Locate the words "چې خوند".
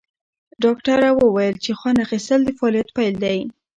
1.63-2.03